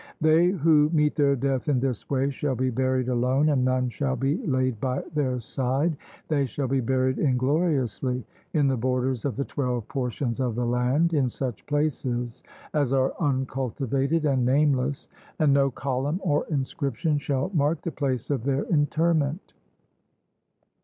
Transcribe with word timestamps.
They 0.19 0.47
who 0.49 0.89
meet 0.91 1.15
their 1.15 1.35
death 1.35 1.69
in 1.69 1.79
this 1.79 2.09
way 2.09 2.31
shall 2.31 2.55
be 2.55 2.71
buried 2.71 3.07
alone, 3.07 3.49
and 3.49 3.63
none 3.63 3.87
shall 3.91 4.15
be 4.15 4.37
laid 4.47 4.79
by 4.81 5.03
their 5.13 5.39
side; 5.39 5.95
they 6.27 6.47
shall 6.47 6.67
be 6.67 6.79
buried 6.79 7.19
ingloriously 7.19 8.25
in 8.53 8.67
the 8.67 8.77
borders 8.77 9.25
of 9.25 9.35
the 9.35 9.45
twelve 9.45 9.87
portions 9.89 10.39
of 10.39 10.55
the 10.55 10.65
land, 10.65 11.13
in 11.13 11.29
such 11.29 11.63
places 11.67 12.41
as 12.73 12.91
are 12.93 13.13
uncultivated 13.19 14.25
and 14.25 14.43
nameless, 14.43 15.07
and 15.37 15.53
no 15.53 15.69
column 15.69 16.19
or 16.23 16.47
inscription 16.49 17.19
shall 17.19 17.51
mark 17.53 17.83
the 17.83 17.91
place 17.91 18.31
of 18.31 18.43
their 18.43 18.63
interment. 18.71 19.53